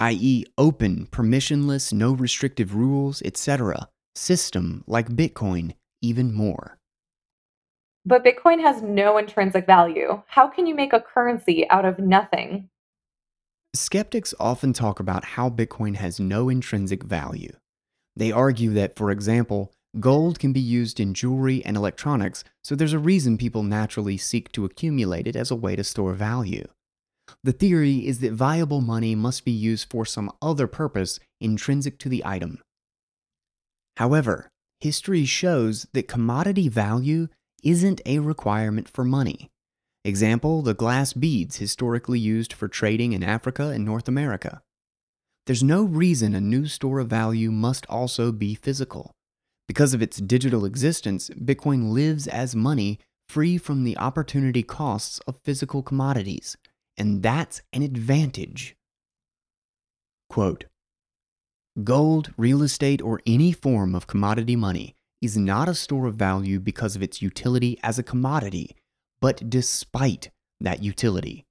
i.e., 0.00 0.44
open, 0.58 1.06
permissionless, 1.10 1.92
no 1.92 2.12
restrictive 2.12 2.74
rules, 2.74 3.22
etc., 3.22 3.88
system 4.14 4.84
like 4.86 5.08
Bitcoin 5.08 5.74
even 6.02 6.32
more. 6.32 6.78
But 8.06 8.24
Bitcoin 8.24 8.60
has 8.60 8.82
no 8.82 9.16
intrinsic 9.16 9.66
value. 9.66 10.22
How 10.26 10.46
can 10.46 10.66
you 10.66 10.74
make 10.74 10.92
a 10.92 11.00
currency 11.00 11.68
out 11.70 11.86
of 11.86 11.98
nothing? 11.98 12.68
Skeptics 13.74 14.34
often 14.38 14.72
talk 14.72 15.00
about 15.00 15.24
how 15.24 15.48
Bitcoin 15.48 15.96
has 15.96 16.20
no 16.20 16.48
intrinsic 16.48 17.02
value. 17.02 17.52
They 18.14 18.30
argue 18.30 18.70
that, 18.74 18.96
for 18.96 19.10
example, 19.10 19.72
gold 19.98 20.38
can 20.38 20.52
be 20.52 20.60
used 20.60 21.00
in 21.00 21.14
jewelry 21.14 21.64
and 21.64 21.76
electronics, 21.76 22.44
so 22.62 22.74
there's 22.74 22.92
a 22.92 22.98
reason 22.98 23.38
people 23.38 23.62
naturally 23.62 24.16
seek 24.16 24.52
to 24.52 24.64
accumulate 24.64 25.26
it 25.26 25.34
as 25.34 25.50
a 25.50 25.56
way 25.56 25.74
to 25.74 25.82
store 25.82 26.12
value. 26.12 26.68
The 27.42 27.52
theory 27.52 28.06
is 28.06 28.20
that 28.20 28.32
viable 28.32 28.80
money 28.80 29.14
must 29.14 29.44
be 29.44 29.52
used 29.52 29.90
for 29.90 30.06
some 30.06 30.30
other 30.40 30.66
purpose 30.66 31.20
intrinsic 31.40 31.98
to 31.98 32.08
the 32.08 32.24
item. 32.24 32.60
However, 33.96 34.48
history 34.80 35.24
shows 35.24 35.86
that 35.92 36.08
commodity 36.08 36.68
value 36.68 37.28
isn't 37.62 38.00
a 38.06 38.18
requirement 38.18 38.88
for 38.88 39.04
money. 39.04 39.50
Example, 40.04 40.60
the 40.62 40.74
glass 40.74 41.12
beads 41.14 41.56
historically 41.56 42.18
used 42.18 42.52
for 42.52 42.68
trading 42.68 43.12
in 43.12 43.22
Africa 43.22 43.68
and 43.68 43.84
North 43.84 44.06
America. 44.06 44.60
There's 45.46 45.62
no 45.62 45.82
reason 45.82 46.34
a 46.34 46.40
new 46.40 46.66
store 46.66 47.00
of 47.00 47.08
value 47.08 47.50
must 47.50 47.86
also 47.86 48.32
be 48.32 48.54
physical. 48.54 49.12
Because 49.66 49.94
of 49.94 50.02
its 50.02 50.18
digital 50.18 50.64
existence, 50.64 51.30
Bitcoin 51.30 51.92
lives 51.92 52.26
as 52.26 52.54
money 52.54 52.98
free 53.28 53.56
from 53.56 53.84
the 53.84 53.96
opportunity 53.96 54.62
costs 54.62 55.20
of 55.20 55.40
physical 55.42 55.82
commodities, 55.82 56.56
and 56.96 57.22
that's 57.22 57.62
an 57.72 57.82
advantage. 57.82 58.76
Quote 60.28 60.64
Gold, 61.82 62.32
real 62.36 62.62
estate, 62.62 63.02
or 63.02 63.20
any 63.26 63.52
form 63.52 63.94
of 63.94 64.06
commodity 64.06 64.56
money 64.56 64.94
is 65.20 65.36
not 65.36 65.68
a 65.68 65.74
store 65.74 66.06
of 66.06 66.14
value 66.14 66.60
because 66.60 66.94
of 66.94 67.02
its 67.02 67.20
utility 67.20 67.78
as 67.82 67.98
a 67.98 68.02
commodity, 68.02 68.76
but 69.20 69.48
despite 69.50 70.30
that 70.60 70.82
utility. 70.82 71.44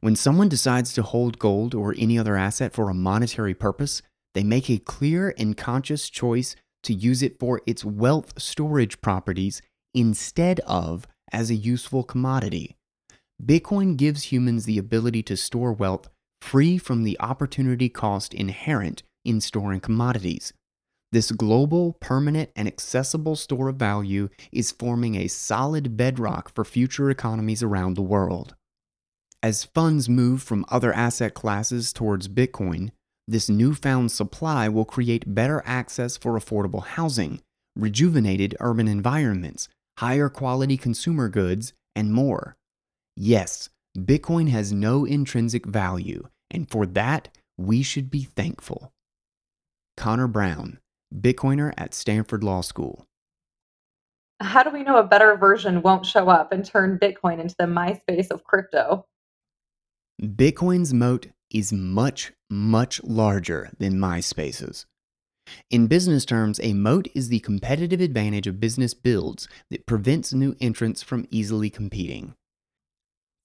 When 0.00 0.16
someone 0.16 0.48
decides 0.48 0.92
to 0.94 1.02
hold 1.02 1.38
gold 1.38 1.74
or 1.74 1.94
any 1.96 2.18
other 2.18 2.36
asset 2.36 2.72
for 2.72 2.90
a 2.90 2.94
monetary 2.94 3.54
purpose, 3.54 4.02
they 4.34 4.44
make 4.44 4.68
a 4.70 4.78
clear 4.78 5.34
and 5.38 5.56
conscious 5.56 6.08
choice 6.08 6.56
to 6.82 6.92
use 6.92 7.22
it 7.22 7.38
for 7.38 7.60
its 7.66 7.84
wealth 7.84 8.40
storage 8.40 9.00
properties 9.00 9.62
instead 9.94 10.60
of 10.60 11.06
as 11.32 11.50
a 11.50 11.54
useful 11.54 12.02
commodity. 12.02 12.76
Bitcoin 13.44 13.96
gives 13.96 14.30
humans 14.30 14.66
the 14.66 14.78
ability 14.78 15.20
to 15.24 15.36
store 15.36 15.72
wealth 15.72 16.08
free 16.40 16.78
from 16.78 17.02
the 17.02 17.18
opportunity 17.18 17.88
cost 17.88 18.32
inherent 18.32 19.02
in 19.24 19.40
storing 19.40 19.80
commodities. 19.80 20.52
This 21.10 21.32
global, 21.32 21.94
permanent, 21.94 22.50
and 22.54 22.68
accessible 22.68 23.34
store 23.34 23.68
of 23.68 23.76
value 23.76 24.28
is 24.52 24.70
forming 24.70 25.16
a 25.16 25.28
solid 25.28 25.96
bedrock 25.96 26.54
for 26.54 26.64
future 26.64 27.10
economies 27.10 27.64
around 27.64 27.94
the 27.94 28.02
world. 28.02 28.54
As 29.42 29.64
funds 29.64 30.08
move 30.08 30.40
from 30.40 30.64
other 30.68 30.92
asset 30.92 31.34
classes 31.34 31.92
towards 31.92 32.28
Bitcoin, 32.28 32.90
this 33.26 33.48
newfound 33.48 34.12
supply 34.12 34.68
will 34.68 34.84
create 34.84 35.34
better 35.34 35.62
access 35.66 36.16
for 36.16 36.38
affordable 36.38 36.84
housing, 36.84 37.40
rejuvenated 37.74 38.56
urban 38.60 38.86
environments, 38.86 39.68
higher 39.98 40.28
quality 40.28 40.76
consumer 40.76 41.28
goods, 41.28 41.72
and 41.96 42.12
more. 42.12 42.56
Yes, 43.16 43.68
Bitcoin 43.96 44.48
has 44.48 44.72
no 44.72 45.04
intrinsic 45.04 45.66
value, 45.66 46.28
and 46.50 46.70
for 46.70 46.86
that, 46.86 47.28
we 47.58 47.82
should 47.82 48.10
be 48.10 48.22
thankful. 48.22 48.92
Connor 49.96 50.28
Brown, 50.28 50.78
Bitcoiner 51.14 51.72
at 51.76 51.94
Stanford 51.94 52.42
Law 52.42 52.62
School. 52.62 53.04
How 54.40 54.62
do 54.62 54.70
we 54.70 54.82
know 54.82 54.96
a 54.96 55.04
better 55.04 55.36
version 55.36 55.82
won't 55.82 56.06
show 56.06 56.28
up 56.28 56.52
and 56.52 56.64
turn 56.64 56.98
Bitcoin 56.98 57.38
into 57.38 57.54
the 57.58 57.66
MySpace 57.66 58.30
of 58.30 58.44
crypto? 58.44 59.06
Bitcoin's 60.20 60.94
moat 60.94 61.28
is 61.50 61.72
much, 61.72 62.32
much 62.50 63.02
larger 63.04 63.70
than 63.78 63.98
MySpace's. 63.98 64.86
In 65.70 65.86
business 65.86 66.24
terms, 66.24 66.60
a 66.62 66.72
moat 66.72 67.08
is 67.14 67.28
the 67.28 67.40
competitive 67.40 68.00
advantage 68.00 68.46
a 68.46 68.52
business 68.52 68.94
builds 68.94 69.48
that 69.70 69.86
prevents 69.86 70.32
new 70.32 70.56
entrants 70.60 71.02
from 71.02 71.26
easily 71.30 71.68
competing. 71.68 72.34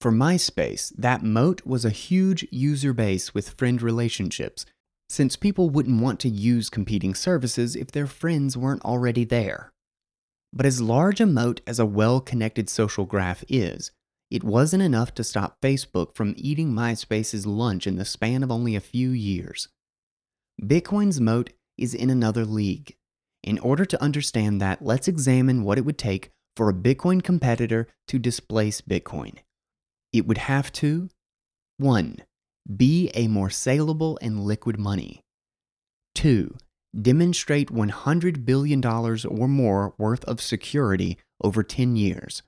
For 0.00 0.12
MySpace, 0.12 0.92
that 0.96 1.24
moat 1.24 1.66
was 1.66 1.84
a 1.84 1.90
huge 1.90 2.46
user 2.52 2.92
base 2.92 3.34
with 3.34 3.50
friend 3.50 3.82
relationships 3.82 4.64
since 5.08 5.34
people 5.36 5.70
wouldn't 5.70 6.00
want 6.00 6.20
to 6.20 6.28
use 6.28 6.70
competing 6.70 7.14
services 7.14 7.74
if 7.74 7.90
their 7.90 8.06
friends 8.06 8.56
weren't 8.56 8.84
already 8.84 9.24
there. 9.24 9.72
But 10.52 10.66
as 10.66 10.80
large 10.80 11.20
a 11.20 11.26
moat 11.26 11.60
as 11.66 11.80
a 11.80 11.86
well 11.86 12.20
connected 12.20 12.70
social 12.70 13.06
graph 13.06 13.42
is, 13.48 13.90
it 14.30 14.44
wasn't 14.44 14.82
enough 14.82 15.14
to 15.14 15.24
stop 15.24 15.56
Facebook 15.62 16.14
from 16.14 16.34
eating 16.36 16.72
MySpace's 16.72 17.46
lunch 17.46 17.86
in 17.86 17.96
the 17.96 18.04
span 18.04 18.42
of 18.42 18.52
only 18.52 18.76
a 18.76 18.80
few 18.80 19.10
years. 19.10 19.68
Bitcoin's 20.62 21.20
moat 21.20 21.50
is 21.76 21.94
in 21.94 22.10
another 22.10 22.44
league. 22.44 22.94
In 23.42 23.58
order 23.58 23.84
to 23.86 24.02
understand 24.02 24.60
that, 24.60 24.84
let's 24.84 25.08
examine 25.08 25.64
what 25.64 25.78
it 25.78 25.84
would 25.84 25.98
take 25.98 26.30
for 26.56 26.68
a 26.68 26.74
Bitcoin 26.74 27.22
competitor 27.22 27.88
to 28.08 28.18
displace 28.18 28.80
Bitcoin. 28.80 29.38
It 30.12 30.26
would 30.26 30.38
have 30.38 30.72
to 30.72 31.08
1. 31.78 32.18
Be 32.76 33.10
a 33.14 33.28
more 33.28 33.50
saleable 33.50 34.18
and 34.20 34.44
liquid 34.44 34.78
money. 34.78 35.20
2. 36.14 36.56
Demonstrate 37.00 37.68
$100 37.70 38.44
billion 38.44 38.84
or 38.84 39.48
more 39.48 39.94
worth 39.98 40.24
of 40.24 40.40
security 40.40 41.18
over 41.42 41.62
10 41.62 41.96
years. 41.96 42.42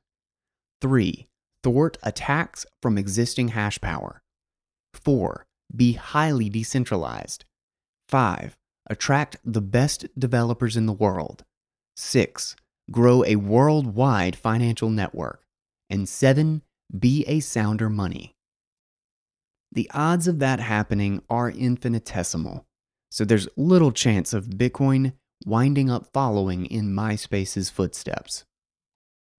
3 0.80 1.26
thwart 1.62 1.98
attacks 2.02 2.64
from 2.80 2.96
existing 2.98 3.48
hash 3.48 3.80
power. 3.80 4.22
4. 4.94 5.46
Be 5.74 5.92
highly 5.92 6.48
decentralized. 6.48 7.44
5. 8.08 8.56
Attract 8.88 9.36
the 9.44 9.60
best 9.60 10.06
developers 10.18 10.76
in 10.76 10.86
the 10.86 10.92
world. 10.92 11.44
6. 11.96 12.56
Grow 12.90 13.24
a 13.24 13.36
worldwide 13.36 14.34
financial 14.34 14.90
network. 14.90 15.44
And 15.88 16.08
7. 16.08 16.62
Be 16.98 17.24
a 17.26 17.40
sounder 17.40 17.88
money. 17.88 18.34
The 19.72 19.90
odds 19.94 20.26
of 20.26 20.40
that 20.40 20.58
happening 20.58 21.22
are 21.30 21.48
infinitesimal, 21.48 22.66
so 23.10 23.24
there's 23.24 23.48
little 23.56 23.92
chance 23.92 24.32
of 24.32 24.46
Bitcoin 24.46 25.12
winding 25.46 25.90
up 25.90 26.12
following 26.12 26.66
in 26.66 26.92
MySpace's 26.92 27.70
footsteps. 27.70 28.44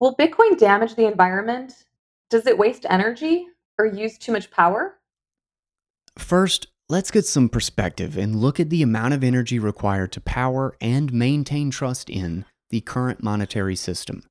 Will 0.00 0.16
Bitcoin 0.16 0.58
damage 0.58 0.94
the 0.94 1.06
environment? 1.06 1.84
Does 2.30 2.46
it 2.46 2.56
waste 2.56 2.86
energy 2.88 3.46
or 3.78 3.86
use 3.86 4.16
too 4.16 4.32
much 4.32 4.50
power? 4.50 4.98
First, 6.16 6.68
let's 6.88 7.10
get 7.10 7.26
some 7.26 7.48
perspective 7.48 8.16
and 8.16 8.36
look 8.36 8.60
at 8.60 8.70
the 8.70 8.82
amount 8.82 9.14
of 9.14 9.24
energy 9.24 9.58
required 9.58 10.12
to 10.12 10.20
power 10.20 10.76
and 10.80 11.12
maintain 11.12 11.70
trust 11.70 12.08
in 12.08 12.44
the 12.70 12.80
current 12.80 13.22
monetary 13.22 13.76
system. 13.76 14.22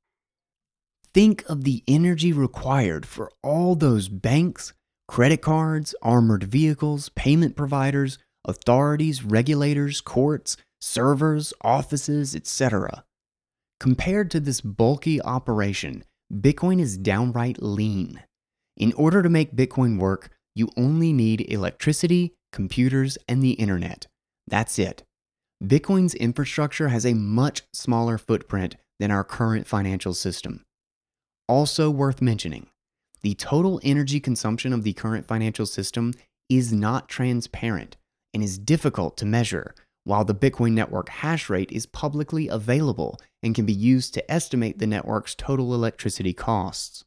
Think 1.13 1.43
of 1.49 1.63
the 1.63 1.83
energy 1.87 2.31
required 2.31 3.05
for 3.05 3.31
all 3.41 3.75
those 3.75 4.07
banks, 4.09 4.73
credit 5.07 5.41
cards, 5.41 5.95
armored 6.03 6.43
vehicles, 6.43 7.09
payment 7.09 7.55
providers, 7.55 8.19
authorities, 8.45 9.23
regulators, 9.23 10.01
courts, 10.01 10.55
servers, 10.79 11.51
offices, 11.61 12.35
etc. 12.35 13.03
Compared 13.79 14.29
to 14.31 14.39
this 14.39 14.61
bulky 14.61 15.19
operation, 15.21 16.03
Bitcoin 16.31 16.79
is 16.79 16.97
downright 16.97 17.61
lean. 17.61 18.21
In 18.77 18.93
order 18.93 19.23
to 19.23 19.29
make 19.29 19.55
Bitcoin 19.55 19.97
work, 19.97 20.29
you 20.53 20.69
only 20.77 21.11
need 21.11 21.51
electricity, 21.51 22.35
computers, 22.51 23.17
and 23.27 23.41
the 23.41 23.53
internet. 23.53 24.05
That's 24.47 24.77
it. 24.77 25.03
Bitcoin's 25.63 26.13
infrastructure 26.13 26.89
has 26.89 27.05
a 27.05 27.15
much 27.15 27.63
smaller 27.73 28.17
footprint 28.17 28.75
than 28.99 29.09
our 29.09 29.23
current 29.23 29.65
financial 29.65 30.13
system. 30.13 30.63
Also 31.49 31.89
worth 31.89 32.21
mentioning, 32.21 32.67
the 33.23 33.33
total 33.33 33.81
energy 33.83 34.19
consumption 34.19 34.71
of 34.71 34.83
the 34.83 34.93
current 34.93 35.25
financial 35.25 35.65
system 35.65 36.13
is 36.47 36.71
not 36.71 37.09
transparent 37.09 37.97
and 38.35 38.43
is 38.43 38.59
difficult 38.59 39.17
to 39.17 39.25
measure, 39.25 39.73
while 40.03 40.23
the 40.23 40.35
Bitcoin 40.35 40.73
network 40.73 41.09
hash 41.09 41.49
rate 41.49 41.71
is 41.71 41.87
publicly 41.87 42.47
available 42.47 43.19
and 43.41 43.55
can 43.55 43.65
be 43.65 43.73
used 43.73 44.13
to 44.13 44.31
estimate 44.31 44.77
the 44.77 44.85
network's 44.85 45.33
total 45.33 45.73
electricity 45.73 46.33
costs. 46.33 47.03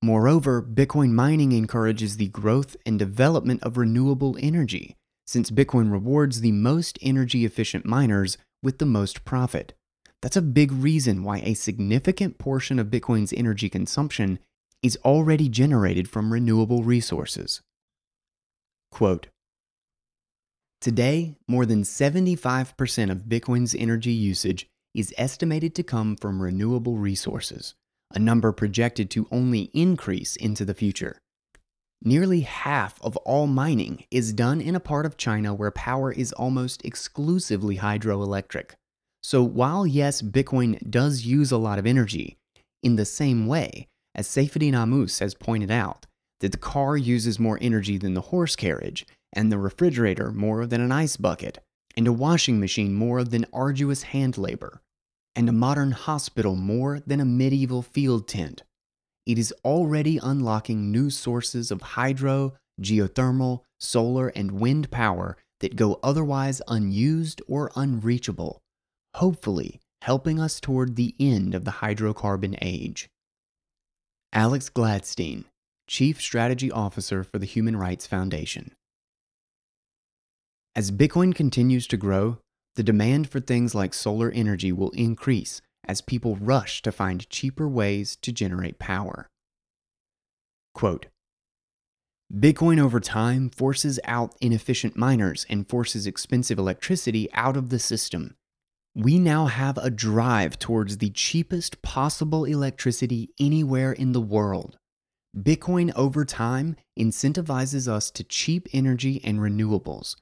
Moreover, 0.00 0.62
Bitcoin 0.62 1.10
mining 1.10 1.50
encourages 1.50 2.18
the 2.18 2.28
growth 2.28 2.76
and 2.86 3.00
development 3.00 3.64
of 3.64 3.76
renewable 3.76 4.36
energy, 4.38 4.94
since 5.26 5.50
Bitcoin 5.50 5.90
rewards 5.90 6.40
the 6.40 6.52
most 6.52 7.00
energy 7.02 7.44
efficient 7.44 7.84
miners 7.84 8.38
with 8.62 8.78
the 8.78 8.86
most 8.86 9.24
profit. 9.24 9.74
That's 10.24 10.38
a 10.38 10.40
big 10.40 10.72
reason 10.72 11.22
why 11.22 11.40
a 11.40 11.52
significant 11.52 12.38
portion 12.38 12.78
of 12.78 12.86
Bitcoin's 12.86 13.34
energy 13.36 13.68
consumption 13.68 14.38
is 14.82 14.96
already 15.04 15.50
generated 15.50 16.08
from 16.08 16.32
renewable 16.32 16.82
resources. 16.82 17.60
Quote 18.90 19.26
Today, 20.80 21.34
more 21.46 21.66
than 21.66 21.82
75% 21.82 23.10
of 23.10 23.28
Bitcoin's 23.28 23.74
energy 23.74 24.12
usage 24.12 24.66
is 24.94 25.12
estimated 25.18 25.74
to 25.74 25.82
come 25.82 26.16
from 26.16 26.40
renewable 26.40 26.96
resources, 26.96 27.74
a 28.10 28.18
number 28.18 28.50
projected 28.50 29.10
to 29.10 29.28
only 29.30 29.64
increase 29.74 30.36
into 30.36 30.64
the 30.64 30.72
future. 30.72 31.18
Nearly 32.02 32.40
half 32.40 32.98
of 33.02 33.18
all 33.18 33.46
mining 33.46 34.06
is 34.10 34.32
done 34.32 34.62
in 34.62 34.74
a 34.74 34.80
part 34.80 35.04
of 35.04 35.18
China 35.18 35.52
where 35.52 35.70
power 35.70 36.10
is 36.10 36.32
almost 36.32 36.82
exclusively 36.82 37.76
hydroelectric. 37.76 38.70
So, 39.24 39.42
while 39.42 39.86
yes, 39.86 40.20
Bitcoin 40.20 40.90
does 40.90 41.24
use 41.24 41.50
a 41.50 41.56
lot 41.56 41.78
of 41.78 41.86
energy, 41.86 42.36
in 42.82 42.96
the 42.96 43.06
same 43.06 43.46
way, 43.46 43.88
as 44.14 44.28
Ammous 44.28 45.20
has 45.20 45.32
pointed 45.32 45.70
out, 45.70 46.04
that 46.40 46.52
the 46.52 46.58
car 46.58 46.98
uses 46.98 47.38
more 47.38 47.58
energy 47.62 47.96
than 47.96 48.12
the 48.12 48.20
horse 48.20 48.54
carriage, 48.54 49.06
and 49.32 49.50
the 49.50 49.56
refrigerator 49.56 50.30
more 50.30 50.66
than 50.66 50.82
an 50.82 50.92
ice 50.92 51.16
bucket, 51.16 51.58
and 51.96 52.06
a 52.06 52.12
washing 52.12 52.60
machine 52.60 52.92
more 52.92 53.24
than 53.24 53.46
arduous 53.50 54.02
hand 54.02 54.36
labor, 54.36 54.82
and 55.34 55.48
a 55.48 55.52
modern 55.52 55.92
hospital 55.92 56.54
more 56.54 57.00
than 57.06 57.18
a 57.18 57.24
medieval 57.24 57.80
field 57.80 58.28
tent. 58.28 58.62
It 59.24 59.38
is 59.38 59.54
already 59.64 60.20
unlocking 60.22 60.92
new 60.92 61.08
sources 61.08 61.70
of 61.70 61.80
hydro, 61.80 62.56
geothermal, 62.78 63.62
solar, 63.80 64.28
and 64.28 64.50
wind 64.50 64.90
power 64.90 65.38
that 65.60 65.76
go 65.76 65.98
otherwise 66.02 66.60
unused 66.68 67.40
or 67.48 67.72
unreachable, 67.74 68.60
hopefully 69.16 69.80
helping 70.02 70.38
us 70.38 70.60
toward 70.60 70.96
the 70.96 71.14
end 71.18 71.54
of 71.54 71.64
the 71.64 71.70
hydrocarbon 71.70 72.58
age. 72.60 73.08
Alex 74.32 74.68
Gladstein, 74.68 75.44
Chief 75.86 76.20
Strategy 76.20 76.70
Officer 76.70 77.24
for 77.24 77.38
the 77.38 77.46
Human 77.46 77.76
Rights 77.76 78.06
Foundation. 78.06 78.72
As 80.76 80.90
Bitcoin 80.90 81.34
continues 81.34 81.86
to 81.86 81.96
grow, 81.96 82.38
the 82.74 82.82
demand 82.82 83.28
for 83.28 83.40
things 83.40 83.74
like 83.74 83.94
solar 83.94 84.30
energy 84.30 84.72
will 84.72 84.90
increase 84.90 85.62
as 85.86 86.00
people 86.00 86.36
rush 86.36 86.82
to 86.82 86.90
find 86.90 87.28
cheaper 87.30 87.68
ways 87.68 88.16
to 88.22 88.32
generate 88.32 88.78
power. 88.78 89.28
Quote 90.74 91.06
Bitcoin 92.34 92.80
over 92.80 92.98
time 92.98 93.50
forces 93.50 94.00
out 94.04 94.34
inefficient 94.40 94.96
miners 94.96 95.46
and 95.48 95.68
forces 95.68 96.06
expensive 96.06 96.58
electricity 96.58 97.28
out 97.34 97.56
of 97.56 97.68
the 97.68 97.78
system. 97.78 98.34
We 98.94 99.18
now 99.18 99.46
have 99.46 99.78
a 99.78 99.90
drive 99.90 100.58
towards 100.58 100.98
the 100.98 101.10
cheapest 101.10 101.82
possible 101.82 102.44
electricity 102.44 103.30
anywhere 103.40 103.92
in 103.92 104.12
the 104.12 104.20
world. 104.20 104.78
Bitcoin 105.36 105.92
over 105.96 106.24
time 106.24 106.76
incentivizes 106.98 107.88
us 107.88 108.10
to 108.12 108.22
cheap 108.22 108.68
energy 108.72 109.20
and 109.24 109.40
renewables 109.40 110.14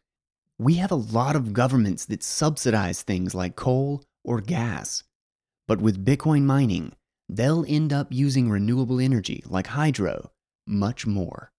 we 0.63 0.75
have 0.75 0.93
a 0.93 0.97
lot 0.97 1.35
of 1.35 1.53
governments 1.53 2.05
that 2.07 2.23
subsidize 2.23 3.03
things 3.03 3.35
like 3.35 3.57
coal 3.57 4.05
or 4.25 4.41
gas. 4.41 5.03
But 5.67 5.81
with 5.81 6.05
Bitcoin 6.05 6.43
mining, 6.43 6.93
they'll 7.29 7.65
end 7.67 7.93
up 7.93 8.13
using 8.13 8.49
renewable 8.49 9.01
energy 9.01 9.43
like 9.47 9.69
hydro 9.69 10.31
much 10.69 11.05
more. 11.05 11.51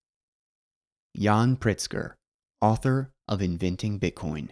Yan 1.14 1.58
Pritzker, 1.58 2.14
author 2.62 3.12
of 3.28 3.42
Inventing 3.42 4.00
Bitcoin. 4.00 4.50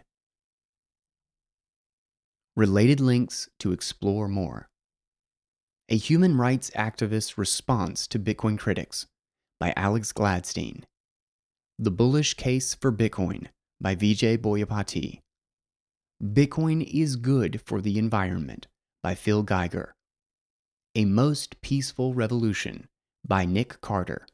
Related 2.57 2.99
links 2.99 3.47
to 3.59 3.71
explore 3.71 4.27
more. 4.27 4.67
A 5.87 5.95
human 5.95 6.35
rights 6.37 6.69
activist's 6.75 7.37
response 7.37 8.07
to 8.07 8.19
Bitcoin 8.19 8.59
critics 8.59 9.07
by 9.57 9.73
Alex 9.77 10.11
Gladstein. 10.11 10.83
The 11.79 11.91
Bullish 11.91 12.33
Case 12.33 12.73
for 12.75 12.91
Bitcoin 12.91 13.47
by 13.79 13.95
Vijay 13.95 14.37
Boyapati. 14.37 15.21
Bitcoin 16.21 16.85
is 16.93 17.15
Good 17.15 17.61
for 17.61 17.79
the 17.79 17.97
Environment 17.97 18.67
by 19.01 19.15
Phil 19.15 19.43
Geiger. 19.43 19.93
A 20.93 21.05
Most 21.05 21.61
Peaceful 21.61 22.13
Revolution 22.13 22.89
by 23.25 23.45
Nick 23.45 23.79
Carter. 23.79 24.27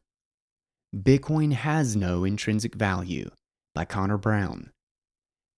Bitcoin 0.96 1.54
Has 1.54 1.96
No 1.96 2.24
Intrinsic 2.24 2.74
Value 2.74 3.30
by 3.76 3.86
Connor 3.86 4.18
Brown. 4.18 4.72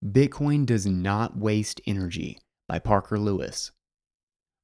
Bitcoin 0.04 0.66
Does 0.66 0.84
Not 0.84 1.38
Waste 1.38 1.80
Energy 1.86 2.38
by 2.70 2.78
Parker 2.78 3.18
Lewis. 3.18 3.72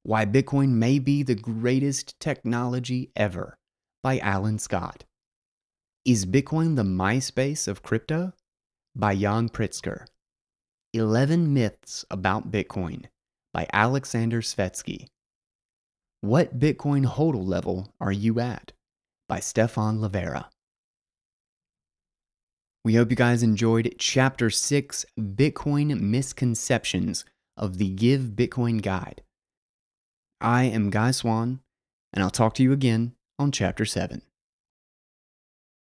Why 0.03 0.25
Bitcoin 0.25 0.69
May 0.69 0.97
Be 0.97 1.23
the 1.23 1.35
Greatest 1.35 2.17
Technology 2.21 3.11
Ever 3.17 3.57
by 4.01 4.17
Alan 4.19 4.59
Scott. 4.59 5.03
Is 6.05 6.25
Bitcoin 6.25 6.77
the 6.77 6.83
MySpace 6.83 7.67
of 7.67 7.83
crypto? 7.83 8.31
by 8.95 9.11
Yan 9.11 9.49
Pritzker. 9.49 10.05
11 10.93 11.53
Myths 11.53 12.05
About 12.09 12.49
Bitcoin 12.49 13.07
by 13.51 13.67
Alexander 13.73 14.39
Svetski. 14.39 15.07
What 16.21 16.57
Bitcoin 16.57 17.07
hodl 17.07 17.45
level 17.45 17.93
are 17.99 18.13
you 18.13 18.39
at? 18.39 18.71
by 19.27 19.41
Stefan 19.41 19.97
Livera. 19.97 20.45
We 22.85 22.95
hope 22.95 23.09
you 23.09 23.17
guys 23.17 23.43
enjoyed 23.43 23.95
Chapter 23.99 24.49
6 24.49 25.05
Bitcoin 25.19 25.99
Misconceptions 25.99 27.25
of 27.57 27.77
the 27.77 27.89
Give 27.89 28.21
Bitcoin 28.35 28.81
Guide. 28.81 29.23
I 30.39 30.65
am 30.65 30.89
Guy 30.89 31.11
Swann, 31.11 31.61
and 32.13 32.23
I'll 32.23 32.29
talk 32.29 32.53
to 32.55 32.63
you 32.63 32.71
again 32.71 33.13
on 33.39 33.51
Chapter 33.51 33.85
7. 33.85 34.21